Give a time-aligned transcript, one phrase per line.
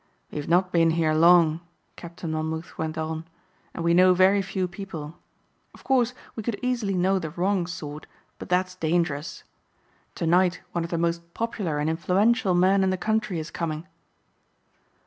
[0.31, 1.59] "We've not been here long,"
[1.95, 3.23] Captain Monmouth went on,
[3.71, 5.19] "and we know very few people.
[5.75, 8.07] Of course we could easily know the wrong sort
[8.39, 9.43] but that's dangerous.
[10.15, 13.85] To night one of the most popular and influential men in the country is coming."